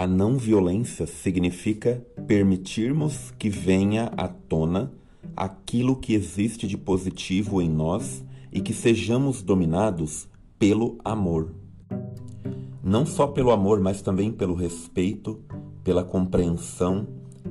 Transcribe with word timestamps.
A 0.00 0.06
não 0.06 0.38
violência 0.38 1.06
significa 1.06 2.02
permitirmos 2.26 3.34
que 3.38 3.50
venha 3.50 4.10
à 4.16 4.28
tona 4.28 4.90
aquilo 5.36 5.94
que 5.94 6.14
existe 6.14 6.66
de 6.66 6.78
positivo 6.78 7.60
em 7.60 7.68
nós 7.68 8.24
e 8.50 8.62
que 8.62 8.72
sejamos 8.72 9.42
dominados 9.42 10.26
pelo 10.58 10.96
amor. 11.04 11.54
Não 12.82 13.04
só 13.04 13.26
pelo 13.26 13.50
amor, 13.50 13.78
mas 13.78 14.00
também 14.00 14.32
pelo 14.32 14.54
respeito, 14.54 15.38
pela 15.84 16.02
compreensão, 16.02 17.06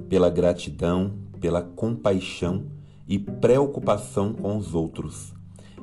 pela 0.09 0.31
gratidão, 0.31 1.20
pela 1.39 1.61
compaixão 1.61 2.66
e 3.07 3.20
preocupação 3.20 4.34
com 4.34 4.57
os 4.57 4.73
outros, 4.73 5.36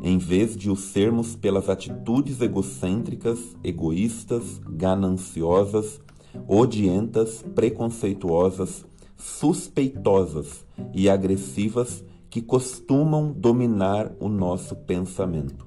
em 0.03 0.19
vez 0.19 0.57
de 0.57 0.69
o 0.69 0.75
sermos 0.75 1.37
pelas 1.37 1.69
atitudes 1.69 2.41
egocêntricas, 2.41 3.57
egoístas, 3.63 4.61
gananciosas 4.69 6.05
odientas, 6.49 7.45
preconceituosas, 7.55 8.85
suspeitosas 9.17 10.65
e 10.93 11.09
agressivas 11.09 12.05
que 12.29 12.43
costumam 12.43 13.33
dominar 13.33 14.13
o 14.21 14.29
nosso 14.29 14.77
pensamento. 14.77 15.67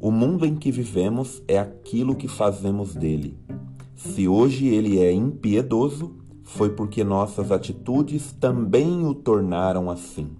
O 0.00 0.10
mundo 0.10 0.44
em 0.44 0.54
que 0.54 0.70
vivemos 0.70 1.42
é 1.48 1.58
aquilo 1.58 2.14
que 2.14 2.28
fazemos 2.28 2.94
dele. 2.94 3.38
Se 3.94 4.28
hoje 4.28 4.66
ele 4.66 4.98
é 4.98 5.10
impiedoso, 5.10 6.16
foi 6.42 6.70
porque 6.70 7.02
nossas 7.02 7.50
atitudes 7.50 8.32
também 8.32 9.06
o 9.06 9.14
tornaram 9.14 9.90
assim. 9.90 10.30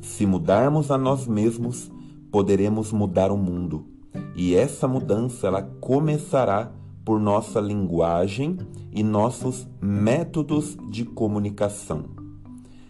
Se 0.00 0.24
mudarmos 0.24 0.90
a 0.90 0.96
nós 0.96 1.26
mesmos, 1.26 1.90
poderemos 2.30 2.90
mudar 2.92 3.30
o 3.30 3.36
mundo, 3.36 3.86
e 4.34 4.54
essa 4.54 4.88
mudança 4.88 5.46
ela 5.46 5.62
começará 5.62 6.72
por 7.04 7.20
nossa 7.20 7.60
linguagem 7.60 8.58
e 8.92 9.02
nossos 9.02 9.66
métodos 9.80 10.76
de 10.90 11.04
comunicação. 11.04 12.04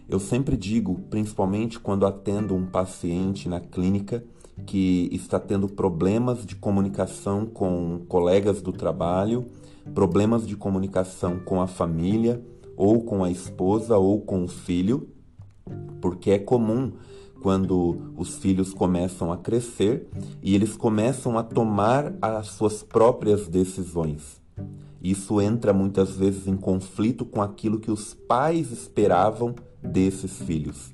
Eu 0.07 0.19
sempre 0.19 0.55
digo, 0.55 0.99
principalmente 1.09 1.79
quando 1.79 2.05
atendo 2.05 2.53
um 2.55 2.65
paciente 2.65 3.49
na 3.49 3.59
clínica 3.59 4.23
que 4.65 5.09
está 5.11 5.39
tendo 5.39 5.67
problemas 5.67 6.45
de 6.45 6.55
comunicação 6.55 7.45
com 7.45 8.01
colegas 8.07 8.61
do 8.61 8.71
trabalho, 8.71 9.47
problemas 9.93 10.45
de 10.45 10.55
comunicação 10.55 11.39
com 11.39 11.61
a 11.61 11.67
família, 11.67 12.43
ou 12.77 13.01
com 13.03 13.23
a 13.23 13.31
esposa, 13.31 13.97
ou 13.97 14.21
com 14.21 14.43
o 14.43 14.47
filho, 14.47 15.09
porque 16.01 16.31
é 16.31 16.39
comum 16.39 16.91
quando 17.43 18.13
os 18.15 18.37
filhos 18.37 18.73
começam 18.73 19.29
a 19.29 19.37
crescer 19.37 20.07
e 20.41 20.55
eles 20.55 20.77
começam 20.77 21.37
a 21.37 21.43
tomar 21.43 22.13
as 22.21 22.47
suas 22.47 22.81
próprias 22.81 23.49
decisões. 23.49 24.41
Isso 25.03 25.41
entra 25.41 25.73
muitas 25.73 26.11
vezes 26.15 26.47
em 26.47 26.55
conflito 26.55 27.25
com 27.25 27.41
aquilo 27.41 27.81
que 27.81 27.91
os 27.91 28.13
pais 28.13 28.71
esperavam 28.71 29.53
desses 29.83 30.41
filhos. 30.41 30.93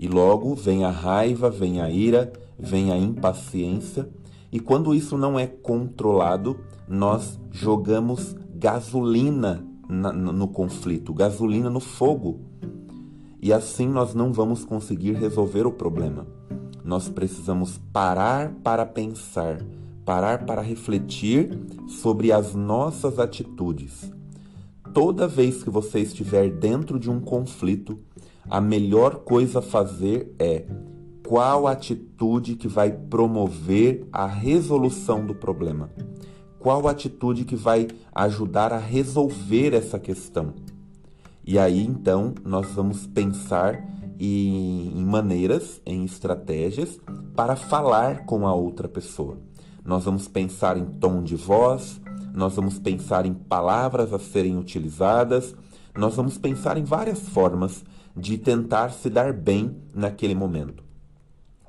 E 0.00 0.08
logo 0.08 0.54
vem 0.54 0.82
a 0.82 0.90
raiva, 0.90 1.50
vem 1.50 1.82
a 1.82 1.90
ira, 1.90 2.32
vem 2.58 2.90
a 2.90 2.96
impaciência, 2.96 4.08
e 4.50 4.58
quando 4.58 4.94
isso 4.94 5.18
não 5.18 5.38
é 5.38 5.46
controlado, 5.46 6.58
nós 6.88 7.38
jogamos 7.50 8.34
gasolina 8.54 9.62
no 9.88 10.48
conflito, 10.48 11.12
gasolina 11.12 11.68
no 11.68 11.80
fogo 11.80 12.40
e 13.46 13.52
assim 13.52 13.86
nós 13.86 14.12
não 14.12 14.32
vamos 14.32 14.64
conseguir 14.64 15.12
resolver 15.12 15.68
o 15.68 15.70
problema. 15.70 16.26
Nós 16.84 17.08
precisamos 17.08 17.78
parar 17.92 18.52
para 18.64 18.84
pensar, 18.84 19.62
parar 20.04 20.44
para 20.44 20.60
refletir 20.60 21.56
sobre 21.86 22.32
as 22.32 22.56
nossas 22.56 23.20
atitudes. 23.20 24.12
Toda 24.92 25.28
vez 25.28 25.62
que 25.62 25.70
você 25.70 26.00
estiver 26.00 26.50
dentro 26.50 26.98
de 26.98 27.08
um 27.08 27.20
conflito, 27.20 27.96
a 28.50 28.60
melhor 28.60 29.20
coisa 29.20 29.60
a 29.60 29.62
fazer 29.62 30.34
é 30.40 30.64
qual 31.24 31.68
atitude 31.68 32.56
que 32.56 32.66
vai 32.66 32.90
promover 32.90 34.08
a 34.10 34.26
resolução 34.26 35.24
do 35.24 35.36
problema? 35.36 35.88
Qual 36.58 36.88
atitude 36.88 37.44
que 37.44 37.54
vai 37.54 37.86
ajudar 38.12 38.72
a 38.72 38.78
resolver 38.78 39.72
essa 39.72 40.00
questão? 40.00 40.52
E 41.46 41.60
aí 41.60 41.80
então 41.80 42.34
nós 42.44 42.72
vamos 42.72 43.06
pensar 43.06 43.80
em, 44.18 44.90
maneiras, 45.04 45.80
em 45.86 46.04
estratégias 46.04 46.98
para 47.36 47.54
falar 47.54 48.26
com 48.26 48.48
a 48.48 48.52
outra 48.52 48.88
pessoa. 48.88 49.38
Nós 49.84 50.04
vamos 50.04 50.26
pensar 50.26 50.76
em 50.76 50.84
tom 50.84 51.22
de 51.22 51.36
voz, 51.36 52.00
nós 52.34 52.56
vamos 52.56 52.80
pensar 52.80 53.24
em 53.26 53.32
palavras 53.32 54.12
a 54.12 54.18
serem 54.18 54.58
utilizadas, 54.58 55.54
nós 55.96 56.16
vamos 56.16 56.36
pensar 56.36 56.76
em 56.76 56.82
várias 56.82 57.20
formas 57.28 57.84
de 58.16 58.36
tentar 58.36 58.90
se 58.90 59.08
dar 59.08 59.32
bem 59.32 59.76
naquele 59.94 60.34
momento. 60.34 60.82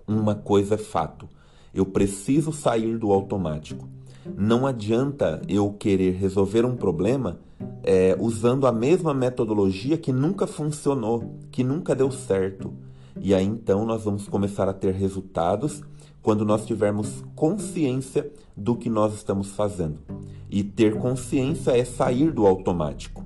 Uma 0.07 0.33
coisa 0.33 0.73
é 0.73 0.79
fato: 0.79 1.29
eu 1.71 1.85
preciso 1.85 2.51
sair 2.51 2.97
do 2.97 3.11
automático. 3.11 3.87
Não 4.35 4.65
adianta 4.65 5.41
eu 5.47 5.71
querer 5.71 6.13
resolver 6.13 6.65
um 6.65 6.75
problema 6.75 7.39
é, 7.83 8.17
usando 8.19 8.67
a 8.67 8.71
mesma 8.71 9.13
metodologia 9.13 9.97
que 9.97 10.11
nunca 10.11 10.45
funcionou, 10.45 11.35
que 11.51 11.63
nunca 11.63 11.95
deu 11.95 12.11
certo. 12.11 12.73
E 13.19 13.33
aí 13.33 13.45
então 13.45 13.85
nós 13.85 14.03
vamos 14.03 14.27
começar 14.27 14.67
a 14.67 14.73
ter 14.73 14.93
resultados 14.93 15.81
quando 16.21 16.43
nós 16.43 16.66
tivermos 16.66 17.23
consciência 17.35 18.29
do 18.55 18.75
que 18.75 18.89
nós 18.89 19.13
estamos 19.13 19.49
fazendo. 19.51 19.99
E 20.49 20.63
ter 20.63 20.97
consciência 20.97 21.71
é 21.71 21.85
sair 21.85 22.31
do 22.31 22.45
automático. 22.45 23.23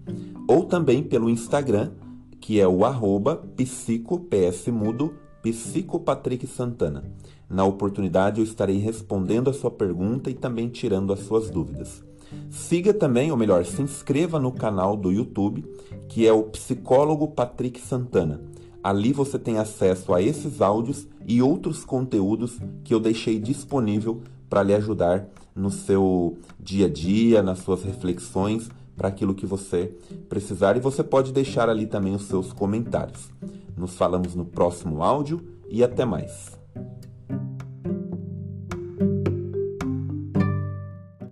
ou 0.48 0.64
também 0.64 1.02
pelo 1.02 1.28
Instagram, 1.30 1.92
que 2.40 2.60
é 2.60 2.66
o 2.66 2.84
arroba 2.84 3.36
psicopsmudo 3.56 5.14
psicopatrick 5.42 6.46
Santana. 6.46 7.04
Na 7.48 7.64
oportunidade 7.64 8.40
eu 8.40 8.44
estarei 8.44 8.78
respondendo 8.78 9.50
a 9.50 9.52
sua 9.52 9.70
pergunta 9.70 10.30
e 10.30 10.34
também 10.34 10.68
tirando 10.68 11.12
as 11.12 11.20
suas 11.20 11.50
dúvidas. 11.50 12.02
Siga 12.50 12.94
também, 12.94 13.30
ou 13.30 13.36
melhor, 13.36 13.64
se 13.64 13.82
inscreva 13.82 14.38
no 14.38 14.52
canal 14.52 14.96
do 14.96 15.10
YouTube, 15.10 15.64
que 16.08 16.26
é 16.26 16.32
o 16.32 16.44
Psicólogo 16.44 17.28
Patrick 17.28 17.80
Santana. 17.80 18.40
Ali 18.82 19.12
você 19.12 19.38
tem 19.38 19.58
acesso 19.58 20.12
a 20.12 20.20
esses 20.20 20.60
áudios 20.60 21.06
e 21.26 21.40
outros 21.40 21.84
conteúdos 21.84 22.58
que 22.82 22.92
eu 22.92 22.98
deixei 22.98 23.38
disponível 23.38 24.22
para 24.48 24.62
lhe 24.62 24.74
ajudar 24.74 25.26
no 25.54 25.70
seu 25.70 26.36
dia 26.58 26.86
a 26.86 26.88
dia, 26.88 27.42
nas 27.42 27.60
suas 27.60 27.82
reflexões, 27.82 28.68
para 28.96 29.08
aquilo 29.08 29.34
que 29.34 29.46
você 29.46 29.94
precisar. 30.28 30.76
E 30.76 30.80
você 30.80 31.02
pode 31.02 31.32
deixar 31.32 31.68
ali 31.68 31.86
também 31.86 32.14
os 32.14 32.24
seus 32.24 32.52
comentários. 32.52 33.30
Nos 33.76 33.94
falamos 33.94 34.34
no 34.34 34.44
próximo 34.44 35.02
áudio 35.02 35.40
e 35.68 35.82
até 35.82 36.04
mais. 36.04 36.61